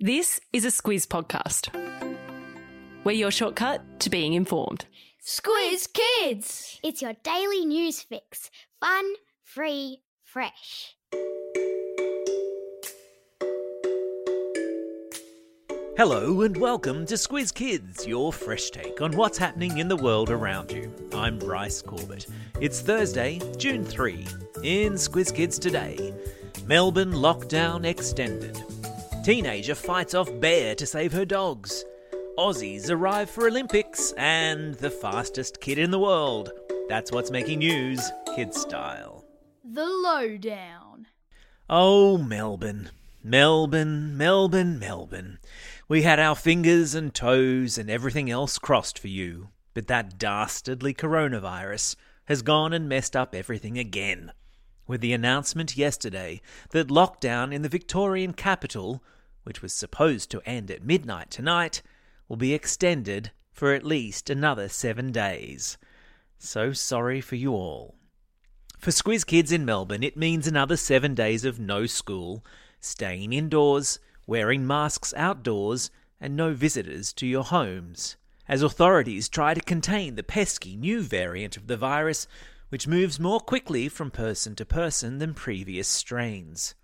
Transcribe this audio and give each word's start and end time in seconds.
This 0.00 0.40
is 0.52 0.64
a 0.64 0.68
Squiz 0.68 1.08
podcast. 1.08 1.74
We're 3.02 3.10
your 3.10 3.32
shortcut 3.32 3.98
to 3.98 4.08
being 4.08 4.34
informed. 4.34 4.84
Squiz 5.20 5.88
Kids! 5.92 6.78
It's 6.84 7.02
your 7.02 7.14
daily 7.24 7.64
news 7.64 8.02
fix. 8.02 8.48
Fun, 8.78 9.04
free, 9.42 10.02
fresh. 10.22 10.94
Hello 15.96 16.42
and 16.42 16.56
welcome 16.56 17.04
to 17.06 17.14
Squiz 17.14 17.52
Kids, 17.52 18.06
your 18.06 18.32
fresh 18.32 18.70
take 18.70 19.00
on 19.00 19.16
what's 19.16 19.36
happening 19.36 19.78
in 19.78 19.88
the 19.88 19.96
world 19.96 20.30
around 20.30 20.70
you. 20.70 20.94
I'm 21.12 21.40
Bryce 21.40 21.82
Corbett. 21.82 22.28
It's 22.60 22.80
Thursday, 22.80 23.40
June 23.56 23.84
3. 23.84 24.24
In 24.62 24.92
Squiz 24.92 25.34
Kids 25.34 25.58
today, 25.58 26.14
Melbourne 26.66 27.14
lockdown 27.14 27.84
extended. 27.84 28.56
Teenager 29.28 29.74
fights 29.74 30.14
off 30.14 30.30
bear 30.40 30.74
to 30.74 30.86
save 30.86 31.12
her 31.12 31.26
dogs. 31.26 31.84
Aussies 32.38 32.90
arrive 32.90 33.28
for 33.28 33.46
Olympics 33.46 34.12
and 34.16 34.74
the 34.76 34.90
fastest 34.90 35.60
kid 35.60 35.76
in 35.76 35.90
the 35.90 35.98
world. 35.98 36.50
That's 36.88 37.12
what's 37.12 37.30
making 37.30 37.58
news, 37.58 38.00
kid 38.34 38.54
style. 38.54 39.26
The 39.62 39.84
Lowdown. 39.84 41.08
Oh, 41.68 42.16
Melbourne. 42.16 42.88
Melbourne, 43.22 44.16
Melbourne, 44.16 44.78
Melbourne. 44.78 45.40
We 45.88 46.04
had 46.04 46.18
our 46.18 46.34
fingers 46.34 46.94
and 46.94 47.12
toes 47.12 47.76
and 47.76 47.90
everything 47.90 48.30
else 48.30 48.58
crossed 48.58 48.98
for 48.98 49.08
you, 49.08 49.50
but 49.74 49.88
that 49.88 50.16
dastardly 50.16 50.94
coronavirus 50.94 51.96
has 52.28 52.40
gone 52.40 52.72
and 52.72 52.88
messed 52.88 53.14
up 53.14 53.34
everything 53.34 53.76
again. 53.76 54.32
With 54.86 55.02
the 55.02 55.12
announcement 55.12 55.76
yesterday 55.76 56.40
that 56.70 56.88
lockdown 56.88 57.52
in 57.52 57.60
the 57.60 57.68
Victorian 57.68 58.32
capital, 58.32 59.02
which 59.44 59.62
was 59.62 59.72
supposed 59.72 60.30
to 60.30 60.42
end 60.44 60.70
at 60.70 60.84
midnight 60.84 61.30
tonight, 61.30 61.82
will 62.28 62.36
be 62.36 62.54
extended 62.54 63.30
for 63.52 63.72
at 63.72 63.84
least 63.84 64.30
another 64.30 64.68
seven 64.68 65.10
days. 65.10 65.78
So 66.38 66.72
sorry 66.72 67.20
for 67.20 67.36
you 67.36 67.52
all. 67.52 67.96
For 68.78 68.92
Squiz 68.92 69.26
Kids 69.26 69.50
in 69.50 69.64
Melbourne, 69.64 70.04
it 70.04 70.16
means 70.16 70.46
another 70.46 70.76
seven 70.76 71.14
days 71.14 71.44
of 71.44 71.58
no 71.58 71.86
school, 71.86 72.44
staying 72.80 73.32
indoors, 73.32 73.98
wearing 74.26 74.64
masks 74.64 75.12
outdoors, 75.16 75.90
and 76.20 76.36
no 76.36 76.52
visitors 76.54 77.12
to 77.14 77.26
your 77.26 77.42
homes, 77.42 78.16
as 78.46 78.62
authorities 78.62 79.28
try 79.28 79.54
to 79.54 79.60
contain 79.60 80.14
the 80.14 80.22
pesky 80.22 80.76
new 80.76 81.02
variant 81.02 81.56
of 81.56 81.66
the 81.66 81.76
virus, 81.76 82.28
which 82.68 82.86
moves 82.86 83.18
more 83.18 83.40
quickly 83.40 83.88
from 83.88 84.10
person 84.10 84.54
to 84.54 84.64
person 84.64 85.18
than 85.18 85.34
previous 85.34 85.88
strains. 85.88 86.74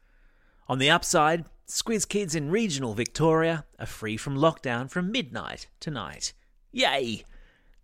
On 0.67 0.78
the 0.78 0.91
upside, 0.91 1.45
Squiz 1.67 2.07
Kids 2.07 2.34
in 2.34 2.51
regional 2.51 2.93
Victoria 2.93 3.65
are 3.79 3.87
free 3.87 4.19
from 4.19 4.37
lockdown 4.37 4.91
from 4.91 5.11
midnight 5.11 5.67
tonight. 5.81 6.34
Yay! 6.73 7.25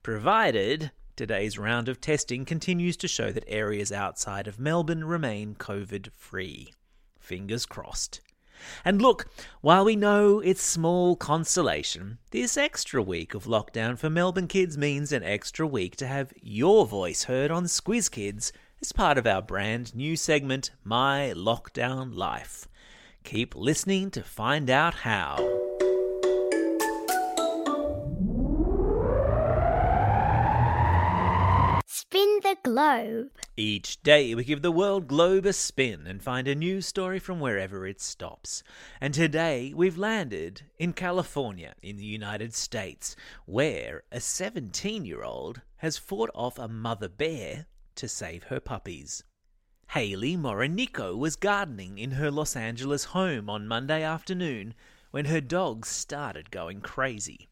Provided 0.02 0.90
today's 1.16 1.58
round 1.58 1.88
of 1.88 1.98
testing 1.98 2.44
continues 2.44 2.98
to 2.98 3.08
show 3.08 3.32
that 3.32 3.44
areas 3.48 3.90
outside 3.90 4.46
of 4.46 4.60
Melbourne 4.60 5.04
remain 5.04 5.54
COVID 5.54 6.10
free. 6.14 6.74
Fingers 7.18 7.64
crossed. 7.64 8.20
And 8.84 9.00
look, 9.00 9.26
while 9.62 9.86
we 9.86 9.96
know 9.96 10.40
it's 10.40 10.62
small 10.62 11.16
consolation, 11.16 12.18
this 12.32 12.58
extra 12.58 13.02
week 13.02 13.32
of 13.32 13.44
lockdown 13.44 13.96
for 13.96 14.10
Melbourne 14.10 14.48
kids 14.48 14.76
means 14.76 15.10
an 15.10 15.24
extra 15.24 15.66
week 15.66 15.96
to 15.96 16.06
have 16.06 16.34
your 16.42 16.84
voice 16.84 17.24
heard 17.24 17.50
on 17.50 17.64
Squiz 17.64 18.10
Kids 18.10 18.52
as 18.82 18.92
part 18.92 19.16
of 19.16 19.26
our 19.26 19.40
brand 19.40 19.94
new 19.94 20.16
segment, 20.16 20.70
My 20.84 21.32
Lockdown 21.34 22.14
Life. 22.14 22.66
Keep 23.24 23.54
listening 23.54 24.10
to 24.10 24.22
find 24.22 24.68
out 24.70 24.94
how. 24.94 25.36
Spin 31.86 32.40
the 32.42 32.56
globe. 32.64 33.28
Each 33.56 34.02
day 34.02 34.34
we 34.34 34.42
give 34.42 34.62
the 34.62 34.72
world 34.72 35.06
globe 35.06 35.46
a 35.46 35.52
spin 35.52 36.06
and 36.06 36.20
find 36.20 36.48
a 36.48 36.54
new 36.54 36.80
story 36.80 37.20
from 37.20 37.38
wherever 37.38 37.86
it 37.86 38.00
stops. 38.00 38.64
And 39.00 39.14
today 39.14 39.72
we've 39.76 39.98
landed 39.98 40.62
in 40.78 40.92
California 40.92 41.74
in 41.82 41.98
the 41.98 42.04
United 42.04 42.52
States, 42.52 43.14
where 43.46 44.02
a 44.10 44.18
17 44.18 45.04
year 45.04 45.22
old 45.22 45.60
has 45.76 45.98
fought 45.98 46.30
off 46.34 46.58
a 46.58 46.66
mother 46.66 47.08
bear 47.08 47.66
to 47.94 48.08
save 48.08 48.44
her 48.44 48.58
puppies. 48.58 49.22
Haley 49.94 50.36
Morinico 50.36 51.16
was 51.16 51.34
gardening 51.34 51.98
in 51.98 52.12
her 52.12 52.30
Los 52.30 52.54
Angeles 52.54 53.06
home 53.06 53.50
on 53.50 53.66
Monday 53.66 54.04
afternoon 54.04 54.72
when 55.10 55.24
her 55.24 55.40
dogs 55.40 55.88
started 55.88 56.52
going 56.52 56.80
crazy. 56.80 57.48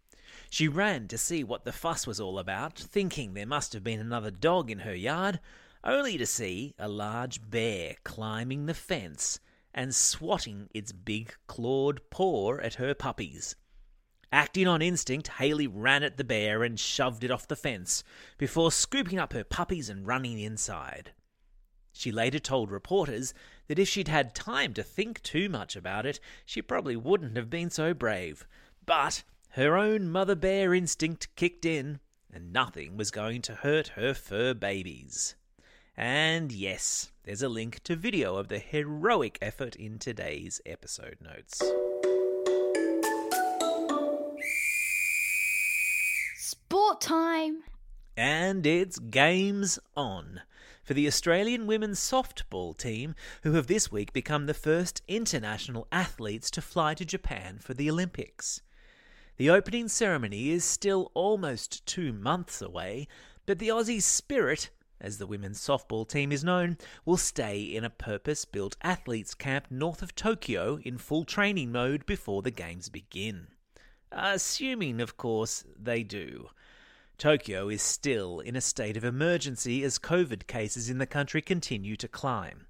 She 0.49 0.69
ran 0.69 1.09
to 1.09 1.19
see 1.19 1.43
what 1.43 1.65
the 1.65 1.73
fuss 1.73 2.07
was 2.07 2.21
all 2.21 2.39
about, 2.39 2.79
thinking 2.79 3.35
there 3.35 3.45
must 3.45 3.73
have 3.73 3.83
been 3.83 3.99
another 3.99 4.31
dog 4.31 4.71
in 4.71 4.79
her 4.79 4.95
yard, 4.95 5.41
only 5.83 6.17
to 6.17 6.27
see 6.27 6.77
a 6.79 6.87
large 6.87 7.51
bear 7.51 7.97
climbing 8.05 8.67
the 8.67 8.75
fence 8.75 9.41
and 9.75 9.93
swatting 9.93 10.69
its 10.73 10.93
big 10.93 11.35
clawed 11.49 12.01
paw 12.09 12.57
at 12.59 12.75
her 12.75 12.95
puppies. 12.95 13.57
Acting 14.31 14.69
on 14.69 14.81
instinct, 14.81 15.27
Haley 15.27 15.67
ran 15.67 16.05
at 16.05 16.19
the 16.19 16.23
bear 16.23 16.63
and 16.63 16.79
shoved 16.79 17.25
it 17.25 17.33
off 17.33 17.49
the 17.49 17.57
fence 17.57 18.05
before 18.37 18.71
scooping 18.71 19.19
up 19.19 19.33
her 19.33 19.43
puppies 19.43 19.89
and 19.89 20.07
running 20.07 20.39
inside. 20.39 21.11
She 21.99 22.13
later 22.13 22.39
told 22.39 22.71
reporters 22.71 23.35
that 23.67 23.81
if 23.81 23.89
she'd 23.89 24.07
had 24.07 24.33
time 24.33 24.73
to 24.75 24.85
think 24.85 25.21
too 25.21 25.49
much 25.49 25.75
about 25.75 26.07
it, 26.07 26.21
she 26.47 26.63
probably 26.63 26.95
wouldn't 26.95 27.37
have 27.37 27.51
been 27.51 27.71
so 27.71 27.93
brave. 27.93 28.47
But 28.87 29.25
her 29.55 29.77
own 29.77 30.09
mother 30.09 30.37
bear 30.37 30.73
instinct 30.73 31.35
kicked 31.35 31.65
in, 31.65 31.99
and 32.33 32.53
nothing 32.53 32.97
was 32.97 33.11
going 33.11 33.43
to 33.43 33.57
hurt 33.57 33.89
her 33.97 34.15
fur 34.15 34.55
babies. 34.55 35.35
And 35.97 36.53
yes, 36.53 37.11
there's 37.25 37.43
a 37.43 37.49
link 37.49 37.83
to 37.83 37.97
video 37.97 38.37
of 38.37 38.47
the 38.47 38.61
heroic 38.61 39.37
effort 39.43 39.75
in 39.75 39.99
today's 39.99 40.61
episode 40.65 41.17
notes. 41.21 41.61
Sport 46.37 47.01
time. 47.01 47.65
And 48.17 48.65
it's 48.65 49.01
games 49.01 49.81
on 49.97 50.43
for 50.89 50.95
the 50.95 51.07
Australian 51.07 51.67
women's 51.67 52.01
softball 52.01 52.75
team, 52.75 53.15
who 53.43 53.53
have 53.53 53.67
this 53.67 53.93
week 53.93 54.11
become 54.15 54.47
the 54.47 54.55
first 54.55 55.03
international 55.07 55.87
athletes 55.93 56.51
to 56.51 56.63
fly 56.63 56.95
to 56.95 57.05
Japan 57.05 57.59
for 57.61 57.75
the 57.75 57.91
Olympics. 57.91 58.63
The 59.37 59.51
opening 59.51 59.89
ceremony 59.89 60.49
is 60.49 60.65
still 60.65 61.11
almost 61.13 61.85
two 61.85 62.15
months 62.15 62.63
away, 62.63 63.07
but 63.45 63.59
the 63.59 63.69
Aussie 63.69 64.01
spirit, 64.01 64.71
as 64.99 65.19
the 65.19 65.27
women's 65.27 65.61
softball 65.61 66.09
team 66.09 66.33
is 66.33 66.43
known, 66.43 66.79
will 67.05 67.19
stay 67.19 67.61
in 67.61 67.85
a 67.85 67.91
purpose 67.91 68.47
built 68.47 68.79
athletes 68.81 69.35
camp 69.35 69.67
north 69.69 70.01
of 70.01 70.15
Tokyo 70.15 70.79
in 70.83 70.97
full 70.97 71.27
training 71.27 71.71
mode 71.71 72.07
before 72.07 72.41
the 72.41 72.51
games 72.51 72.89
begin. 72.89 73.49
Assuming, 74.11 75.03
of 75.03 75.19
course, 75.19 75.67
they 75.79 76.03
do. 76.03 76.49
Tokyo 77.19 77.69
is 77.69 77.83
still 77.83 78.39
in 78.39 78.55
a 78.55 78.61
state 78.61 78.97
of 78.97 79.03
emergency 79.05 79.83
as 79.83 79.99
COVID 79.99 80.47
cases 80.47 80.89
in 80.89 80.99
the 80.99 81.07
country 81.07 81.43
continue 81.43 81.97
to 81.97 82.07
climb. 82.07 82.69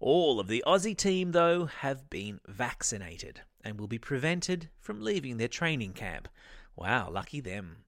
All 0.00 0.40
of 0.40 0.48
the 0.48 0.64
Aussie 0.66 0.96
team, 0.96 1.30
though, 1.30 1.66
have 1.66 2.10
been 2.10 2.40
vaccinated 2.48 3.42
and 3.62 3.78
will 3.78 3.86
be 3.86 4.00
prevented 4.00 4.68
from 4.80 5.00
leaving 5.00 5.36
their 5.36 5.46
training 5.46 5.92
camp. 5.92 6.26
Wow, 6.74 7.08
lucky 7.08 7.40
them. 7.40 7.84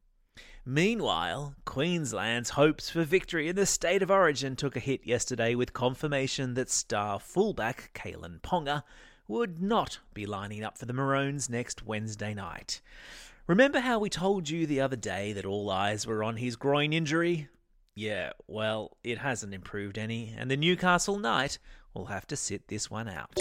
Meanwhile, 0.65 1.57
Queensland's 1.65 2.51
hopes 2.51 2.89
for 2.89 3.03
victory 3.03 3.49
in 3.49 3.57
the 3.57 3.67
state 3.67 4.03
of 4.03 4.11
origin 4.11 4.55
took 4.55 4.77
a 4.77 4.81
hit 4.81 5.05
yesterday 5.05 5.57
with 5.57 5.73
confirmation 5.73 6.55
that 6.55 6.71
star 6.71 7.19
fullback 7.19 7.91
Kalyn 7.95 8.41
Ponga 8.43 8.85
would 9.27 9.61
not 9.61 9.99
be 10.15 10.25
lining 10.25 10.63
up 10.63 10.79
for 10.79 10.87
the 10.87 10.93
Maroons 10.93 11.51
next 11.51 11.85
Wednesday 11.85 12.33
night. 12.33 12.81
Remember 13.47 13.79
how 13.79 14.01
we 14.01 14.11
told 14.11 14.51
you 14.51 14.67
the 14.67 14.81
other 14.81 14.97
day 14.97 15.33
that 15.33 15.47
all 15.47 15.71
eyes 15.71 16.05
were 16.05 16.25
on 16.25 16.37
his 16.37 16.57
groin 16.57 16.93
injury? 16.93 17.49
Yeah, 17.95 18.33
well, 18.49 18.97
it 19.05 19.19
hasn't 19.19 19.55
improved 19.55 19.99
any, 19.99 20.35
and 20.37 20.51
the 20.51 20.57
Newcastle 20.57 21.17
Knight 21.17 21.61
will 21.95 22.07
have 22.07 22.27
to 22.27 22.37
sit 22.37 22.67
this 22.67 22.91
one 22.91 23.09
out. 23.09 23.37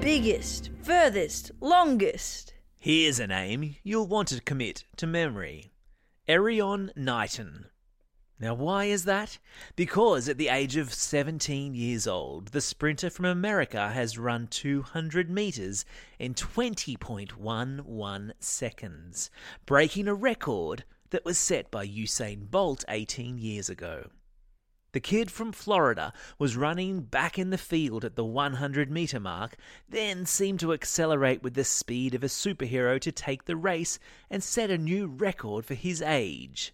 Biggest, 0.00 0.70
furthest, 0.80 1.50
longest. 1.60 2.54
Here's 2.80 3.20
a 3.20 3.26
name 3.26 3.76
you'll 3.82 4.06
want 4.06 4.28
to 4.28 4.40
commit 4.40 4.84
to 4.96 5.06
memory 5.06 5.72
Erriyon 6.26 6.88
Knighton. 6.96 7.66
Now, 8.40 8.54
why 8.54 8.86
is 8.86 9.04
that? 9.04 9.38
Because 9.76 10.26
at 10.26 10.38
the 10.38 10.48
age 10.48 10.76
of 10.76 10.94
17 10.94 11.74
years 11.74 12.06
old, 12.06 12.48
the 12.48 12.62
sprinter 12.62 13.10
from 13.10 13.26
America 13.26 13.90
has 13.90 14.16
run 14.16 14.46
200 14.46 15.28
metres 15.28 15.84
in 16.18 16.32
20.11 16.32 18.32
seconds, 18.38 19.30
breaking 19.66 20.08
a 20.08 20.14
record 20.14 20.84
that 21.10 21.26
was 21.26 21.36
set 21.36 21.70
by 21.70 21.86
Usain 21.86 22.50
Bolt 22.50 22.82
18 22.88 23.36
years 23.36 23.68
ago. 23.68 24.08
The 24.92 25.00
kid 25.00 25.30
from 25.30 25.52
Florida 25.52 26.10
was 26.38 26.56
running 26.56 27.02
back 27.02 27.38
in 27.38 27.50
the 27.50 27.58
field 27.58 28.06
at 28.06 28.16
the 28.16 28.24
100 28.24 28.90
metre 28.90 29.20
mark, 29.20 29.56
then 29.86 30.24
seemed 30.24 30.60
to 30.60 30.72
accelerate 30.72 31.42
with 31.42 31.52
the 31.52 31.62
speed 31.62 32.14
of 32.14 32.24
a 32.24 32.28
superhero 32.28 32.98
to 33.02 33.12
take 33.12 33.44
the 33.44 33.56
race 33.56 33.98
and 34.30 34.42
set 34.42 34.70
a 34.70 34.78
new 34.78 35.06
record 35.06 35.66
for 35.66 35.74
his 35.74 36.00
age. 36.00 36.72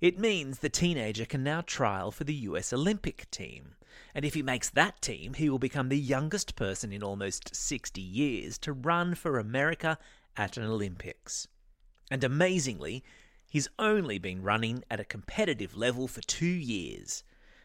It 0.00 0.18
means 0.18 0.58
the 0.58 0.68
teenager 0.68 1.24
can 1.24 1.42
now 1.42 1.60
trial 1.60 2.12
for 2.12 2.24
the 2.24 2.34
US 2.34 2.72
Olympic 2.72 3.28
team. 3.30 3.74
And 4.14 4.24
if 4.24 4.34
he 4.34 4.42
makes 4.42 4.70
that 4.70 5.02
team, 5.02 5.34
he 5.34 5.50
will 5.50 5.58
become 5.58 5.88
the 5.88 5.98
youngest 5.98 6.54
person 6.54 6.92
in 6.92 7.02
almost 7.02 7.54
60 7.54 8.00
years 8.00 8.58
to 8.58 8.72
run 8.72 9.14
for 9.14 9.38
America 9.38 9.98
at 10.36 10.56
an 10.56 10.64
Olympics. 10.64 11.48
And 12.10 12.22
amazingly, 12.22 13.02
he's 13.48 13.68
only 13.78 14.18
been 14.18 14.42
running 14.42 14.84
at 14.90 15.00
a 15.00 15.04
competitive 15.04 15.76
level 15.76 16.06
for 16.06 16.20
two 16.22 16.46
years. 16.46 17.24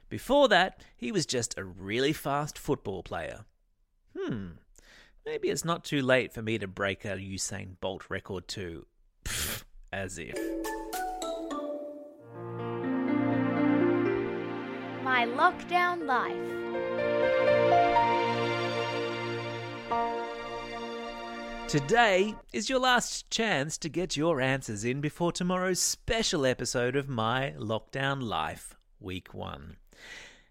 Before 0.09 0.47
that, 0.47 0.81
he 0.95 1.11
was 1.11 1.25
just 1.25 1.57
a 1.57 1.63
really 1.63 2.13
fast 2.13 2.57
football 2.57 3.03
player. 3.03 3.45
Hmm, 4.17 4.47
maybe 5.25 5.49
it's 5.49 5.65
not 5.65 5.83
too 5.83 6.01
late 6.01 6.33
for 6.33 6.41
me 6.41 6.57
to 6.57 6.67
break 6.67 7.05
a 7.05 7.15
Usain 7.15 7.79
Bolt 7.79 8.09
record 8.09 8.47
too. 8.47 8.85
Pfft, 9.23 9.63
as 9.91 10.17
if. 10.17 10.35
My 15.23 15.29
lockdown 15.29 16.05
life. 16.05 16.35
Today 21.69 22.35
is 22.51 22.69
your 22.69 22.79
last 22.79 23.29
chance 23.29 23.77
to 23.77 23.87
get 23.87 24.17
your 24.17 24.41
answers 24.41 24.83
in 24.83 24.99
before 24.99 25.31
tomorrow's 25.31 25.79
special 25.79 26.45
episode 26.45 26.97
of 26.97 27.07
My 27.07 27.53
Lockdown 27.57 28.21
Life, 28.21 28.75
Week 28.99 29.33
1. 29.33 29.77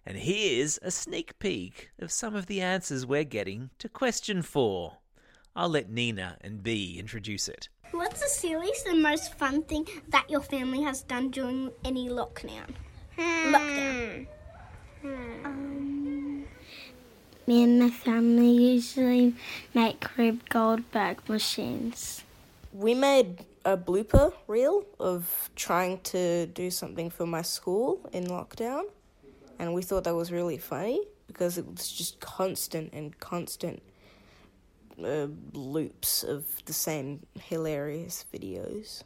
And 0.06 0.16
here's 0.16 0.78
a 0.80 0.90
sneak 0.90 1.38
peek 1.38 1.90
of 1.98 2.10
some 2.10 2.34
of 2.34 2.46
the 2.46 2.62
answers 2.62 3.04
we're 3.04 3.24
getting 3.24 3.68
to 3.78 3.90
question 3.90 4.40
4. 4.40 4.96
I'll 5.54 5.68
let 5.68 5.90
Nina 5.90 6.38
and 6.40 6.62
B 6.62 6.96
introduce 6.98 7.46
it. 7.46 7.68
What's 7.90 8.22
the 8.22 8.26
silliest 8.26 8.86
and 8.86 9.02
most 9.02 9.34
fun 9.34 9.64
thing 9.64 9.86
that 10.08 10.30
your 10.30 10.40
family 10.40 10.80
has 10.82 11.02
done 11.02 11.28
during 11.28 11.72
any 11.84 12.08
lockdown? 12.08 12.70
Hmm. 13.18 13.54
Lockdown. 13.54 14.26
Um, 15.04 16.44
me 17.46 17.64
and 17.64 17.80
my 17.80 17.90
family 17.90 18.50
usually 18.50 19.34
make 19.74 20.16
Rube 20.16 20.48
Goldberg 20.48 21.28
machines. 21.28 22.22
We 22.72 22.94
made 22.94 23.44
a 23.64 23.76
blooper 23.76 24.32
reel 24.46 24.84
of 25.00 25.50
trying 25.56 26.00
to 26.00 26.46
do 26.46 26.70
something 26.70 27.10
for 27.10 27.26
my 27.26 27.42
school 27.42 28.00
in 28.12 28.26
lockdown, 28.26 28.84
and 29.58 29.74
we 29.74 29.82
thought 29.82 30.04
that 30.04 30.14
was 30.14 30.30
really 30.30 30.58
funny 30.58 31.00
because 31.26 31.58
it 31.58 31.66
was 31.66 31.90
just 31.90 32.20
constant 32.20 32.92
and 32.92 33.18
constant 33.18 33.82
uh, 35.02 35.26
loops 35.52 36.22
of 36.22 36.64
the 36.66 36.72
same 36.72 37.26
hilarious 37.40 38.24
videos. 38.32 39.02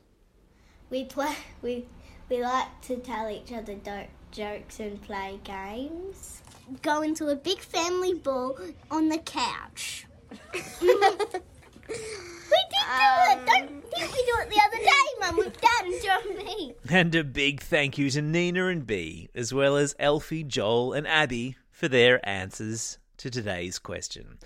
We 0.90 1.04
play. 1.04 1.34
We 1.62 1.87
we 2.28 2.43
like 2.43 2.81
to 2.82 2.96
tell 2.96 3.31
each 3.31 3.52
other 3.52 3.75
do- 3.75 4.10
jokes 4.37 4.81
and 4.81 5.00
play 5.00 5.41
games. 5.44 6.43
Go 6.83 7.00
into 7.00 7.29
a 7.29 7.35
big 7.35 7.59
family 7.59 8.12
ball 8.12 8.59
on 8.91 9.09
the 9.09 9.17
couch. 9.17 10.06
we 10.53 10.88
did 10.88 10.99
do 11.31 11.43
it. 13.23 13.38
Um, 13.38 13.47
Don't 13.47 13.69
think 13.91 14.12
we 14.12 14.25
do 14.25 14.35
it 14.41 14.50
the 14.50 14.61
other 14.62 14.85
day, 14.85 14.91
Mum, 15.21 15.37
with 15.38 15.59
Dad 15.59 15.87
and 15.87 16.03
Joe 16.03 16.19
and 16.29 16.38
me. 16.44 16.75
And 16.91 17.15
a 17.15 17.25
big 17.25 17.62
thank 17.62 17.97
you 17.97 18.11
to 18.11 18.21
Nina 18.21 18.67
and 18.67 18.87
B, 18.87 19.31
as 19.35 19.55
well 19.55 19.77
as 19.77 19.94
Elfie, 19.99 20.44
Joel, 20.44 20.93
and 20.93 21.06
Abby 21.06 21.56
for 21.71 21.89
their 21.89 22.27
answers 22.29 22.99
to 23.17 23.31
today's 23.31 23.79
question. 23.79 24.37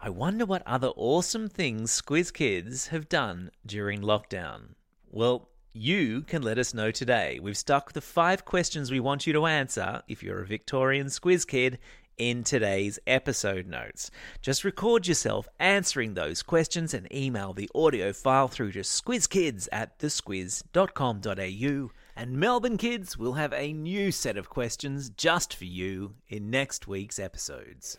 I 0.00 0.10
wonder 0.10 0.46
what 0.46 0.66
other 0.66 0.90
awesome 0.96 1.48
things 1.48 1.92
Squiz 2.02 2.32
Kids 2.32 2.88
have 2.88 3.08
done 3.08 3.52
during 3.64 4.00
lockdown. 4.00 4.70
Well, 5.10 5.48
you 5.78 6.22
can 6.22 6.42
let 6.42 6.58
us 6.58 6.74
know 6.74 6.90
today. 6.90 7.38
We've 7.40 7.56
stuck 7.56 7.92
the 7.92 8.00
five 8.00 8.44
questions 8.44 8.90
we 8.90 9.00
want 9.00 9.26
you 9.26 9.32
to 9.32 9.46
answer 9.46 10.02
if 10.08 10.22
you're 10.22 10.42
a 10.42 10.46
Victorian 10.46 11.06
Squiz 11.06 11.46
Kid 11.46 11.78
in 12.18 12.42
today's 12.42 12.98
episode 13.06 13.66
notes. 13.66 14.10
Just 14.42 14.64
record 14.64 15.06
yourself 15.06 15.48
answering 15.58 16.14
those 16.14 16.42
questions 16.42 16.92
and 16.92 17.12
email 17.14 17.52
the 17.52 17.70
audio 17.74 18.12
file 18.12 18.48
through 18.48 18.72
to 18.72 18.80
squizkids 18.80 19.68
at 19.70 19.98
thesquiz.com.au. 20.00 21.90
And 22.16 22.32
Melbourne 22.32 22.76
kids 22.76 23.16
will 23.16 23.34
have 23.34 23.52
a 23.52 23.72
new 23.72 24.10
set 24.10 24.36
of 24.36 24.50
questions 24.50 25.10
just 25.10 25.54
for 25.54 25.64
you 25.64 26.14
in 26.28 26.50
next 26.50 26.88
week's 26.88 27.20
episodes. 27.20 27.98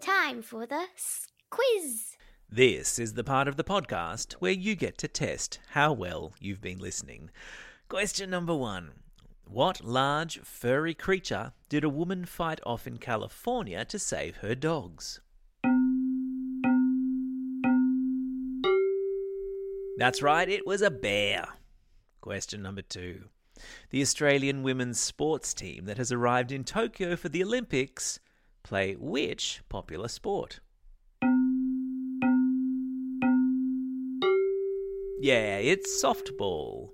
Time 0.00 0.42
for 0.42 0.66
the 0.66 0.84
quiz. 1.50 2.16
This 2.54 2.98
is 2.98 3.14
the 3.14 3.24
part 3.24 3.48
of 3.48 3.56
the 3.56 3.64
podcast 3.64 4.34
where 4.34 4.52
you 4.52 4.74
get 4.74 4.98
to 4.98 5.08
test 5.08 5.58
how 5.70 5.94
well 5.94 6.34
you've 6.38 6.60
been 6.60 6.78
listening. 6.78 7.30
Question 7.88 8.28
number 8.28 8.54
one 8.54 8.90
What 9.46 9.82
large 9.82 10.38
furry 10.40 10.92
creature 10.92 11.54
did 11.70 11.82
a 11.82 11.88
woman 11.88 12.26
fight 12.26 12.60
off 12.66 12.86
in 12.86 12.98
California 12.98 13.86
to 13.86 13.98
save 13.98 14.36
her 14.36 14.54
dogs? 14.54 15.22
That's 19.96 20.20
right, 20.20 20.46
it 20.46 20.66
was 20.66 20.82
a 20.82 20.90
bear. 20.90 21.48
Question 22.20 22.60
number 22.60 22.82
two. 22.82 23.30
The 23.88 24.02
Australian 24.02 24.62
women's 24.62 25.00
sports 25.00 25.54
team 25.54 25.86
that 25.86 25.96
has 25.96 26.12
arrived 26.12 26.52
in 26.52 26.64
Tokyo 26.64 27.16
for 27.16 27.30
the 27.30 27.42
Olympics 27.42 28.20
play 28.62 28.92
which 28.92 29.62
popular 29.70 30.08
sport? 30.08 30.60
Yeah, 35.22 35.58
it's 35.58 36.02
softball. 36.02 36.90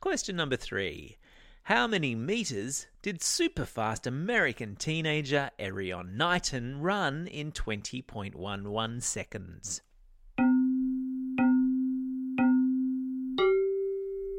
Question 0.00 0.34
number 0.34 0.56
three. 0.56 1.16
How 1.62 1.86
many 1.86 2.16
meters 2.16 2.88
did 3.02 3.20
superfast 3.20 4.04
American 4.04 4.74
teenager 4.74 5.52
Erriyon 5.60 6.16
Knighton 6.16 6.80
run 6.80 7.28
in 7.28 7.52
20.11 7.52 9.00
seconds? 9.00 9.82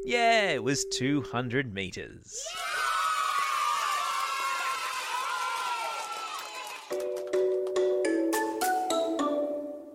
Yeah, 0.04 0.50
it 0.50 0.62
was 0.62 0.84
200 0.92 1.72
meters. 1.72 2.38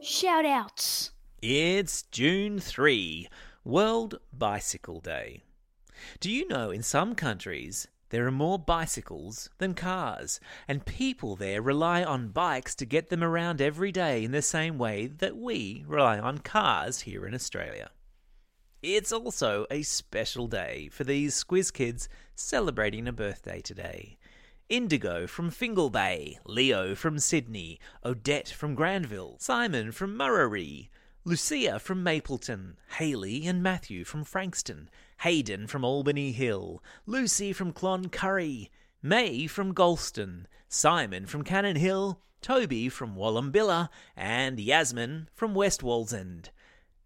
Shout 0.01 0.48
outs. 0.48 1.12
It's 1.48 2.01
June 2.12 2.60
3, 2.60 3.29
World 3.65 4.19
Bicycle 4.31 5.00
Day. 5.00 5.41
Do 6.19 6.29
you 6.29 6.48
know 6.48 6.69
in 6.69 6.84
some 6.84 7.15
countries 7.15 7.88
there 8.10 8.27
are 8.27 8.31
more 8.31 8.60
bicycles 8.60 9.50
than 9.57 9.74
cars, 9.74 10.39
and 10.67 10.86
people 10.86 11.36
there 11.36 11.63
rely 11.63 12.03
on 12.03 12.27
bikes 12.27 12.75
to 12.75 12.86
get 12.86 13.10
them 13.10 13.24
around 13.24 13.60
every 13.62 13.91
day 13.91 14.24
in 14.24 14.34
the 14.34 14.43
same 14.43 14.77
way 14.77 15.07
that 15.07 15.36
we 15.36 15.84
rely 15.88 16.19
on 16.19 16.38
cars 16.38 17.01
here 17.01 17.25
in 17.25 17.34
Australia? 17.34 17.89
It's 18.84 19.12
also 19.12 19.65
a 19.72 19.81
special 19.81 20.45
day 20.45 20.88
for 20.91 21.03
these 21.03 21.34
Squiz 21.34 21.74
kids 21.74 22.07
celebrating 22.36 23.07
a 23.07 23.12
birthday 23.12 23.62
today. 23.62 24.19
Indigo 24.69 25.25
from 25.25 25.50
Fingal 25.50 25.89
Bay, 25.89 26.38
Leo 26.45 26.93
from 26.93 27.17
Sydney, 27.17 27.79
Odette 28.05 28.50
from 28.50 28.75
Granville, 28.75 29.38
Simon 29.39 29.91
from 29.91 30.15
Murray, 30.15 30.91
Lucia 31.27 31.79
from 31.79 32.03
Mapleton, 32.03 32.77
Haley 33.00 33.48
and 33.48 33.63
Matthew 33.63 34.03
from 34.03 34.24
Frankston, 34.24 34.91
Hayden 35.22 35.65
from 35.65 35.84
Albany 35.84 36.32
Hill, 36.32 36.84
Lucy 37.08 37.51
from 37.51 37.74
Cloncurry, 37.74 38.70
May 39.01 39.48
from 39.48 39.74
Golston, 39.74 40.46
Simon 40.70 41.25
from 41.25 41.44
Cannon 41.44 41.77
Hill, 41.77 42.22
Toby 42.44 42.89
from 42.89 43.15
Wallumbilla, 43.15 43.89
and 44.15 44.60
Yasmin 44.60 45.27
from 45.34 45.55
West 45.55 45.82
Wallsend. 45.82 46.50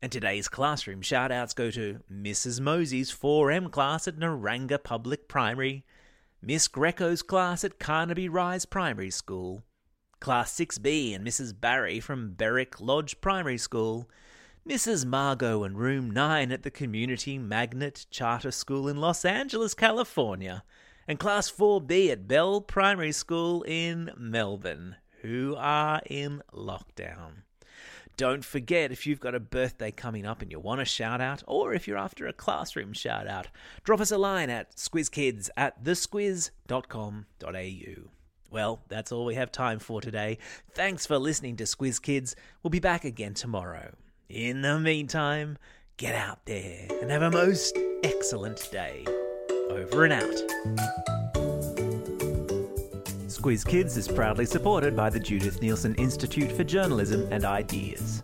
And 0.01 0.11
today's 0.11 0.49
classroom 0.49 1.01
shout-outs 1.01 1.53
go 1.53 1.71
to 1.71 2.01
Mrs. 2.11 2.59
Mosey's 2.59 3.13
4M 3.13 3.71
class 3.71 4.05
at 4.05 4.17
Naranga 4.17 4.83
Public 4.83 5.29
Primary, 5.29 5.85
Miss 6.41 6.67
Greco's 6.67 7.21
class 7.21 7.63
at 7.63 7.79
Carnaby 7.79 8.27
Rise 8.27 8.65
Primary 8.65 9.11
School, 9.11 9.63
Class 10.19 10.51
6B 10.59 11.15
and 11.15 11.25
Mrs. 11.25 11.53
Barry 11.59 12.01
from 12.01 12.33
Berwick 12.33 12.81
Lodge 12.81 13.21
Primary 13.21 13.57
School, 13.57 14.09
Mrs. 14.67 15.05
Margot 15.05 15.63
and 15.63 15.77
Room 15.77 16.11
9 16.11 16.51
at 16.51 16.63
the 16.63 16.69
Community 16.69 17.37
Magnet 17.37 18.05
Charter 18.11 18.51
School 18.51 18.89
in 18.89 18.97
Los 18.97 19.23
Angeles, 19.23 19.73
California, 19.73 20.63
and 21.07 21.19
Class 21.19 21.49
4B 21.49 22.09
at 22.09 22.27
Bell 22.27 22.59
Primary 22.59 23.13
School 23.13 23.63
in 23.63 24.11
Melbourne, 24.17 24.97
who 25.21 25.55
are 25.57 26.01
in 26.05 26.41
lockdown. 26.53 27.43
don't 28.17 28.43
forget 28.43 28.91
if 28.91 29.07
you've 29.07 29.21
got 29.21 29.33
a 29.33 29.39
birthday 29.39 29.89
coming 29.89 30.25
up 30.25 30.41
and 30.41 30.51
you 30.51 30.59
want 30.59 30.81
a 30.81 30.85
shout 30.85 31.21
out, 31.21 31.43
or 31.47 31.73
if 31.73 31.87
you're 31.87 31.97
after 31.97 32.27
a 32.27 32.33
classroom 32.33 32.91
shout 32.91 33.25
out, 33.25 33.47
drop 33.85 34.01
us 34.01 34.11
a 34.11 34.17
line 34.17 34.49
at 34.49 34.75
squizkids 34.75 35.49
at 35.55 35.81
thesquiz.com.au. 35.81 38.18
Well, 38.51 38.79
that's 38.87 39.11
all 39.11 39.25
we 39.25 39.35
have 39.35 39.51
time 39.51 39.79
for 39.79 40.01
today. 40.01 40.39
Thanks 40.71 41.05
for 41.05 41.17
listening 41.17 41.55
to 41.57 41.65
Squiz 41.65 42.01
Kids. 42.01 42.35
We'll 42.63 42.71
be 42.71 42.79
back 42.79 43.05
again 43.05 43.33
tomorrow. 43.33 43.93
In 44.27 44.61
the 44.61 44.79
meantime, 44.79 45.57
get 45.97 46.15
out 46.15 46.45
there 46.45 46.87
and 47.01 47.11
have 47.11 47.21
a 47.21 47.31
most 47.31 47.77
excellent 48.03 48.69
day. 48.71 49.05
Over 49.69 50.05
and 50.05 50.13
out. 50.13 51.79
Squiz 53.27 53.65
Kids 53.65 53.95
is 53.95 54.07
proudly 54.07 54.45
supported 54.45 54.95
by 54.95 55.09
the 55.09 55.19
Judith 55.19 55.61
Neilson 55.61 55.97
Institute 55.99 56.51
for 56.51 56.63
Journalism 56.63 57.27
and 57.31 57.45
Ideas. 57.45 58.23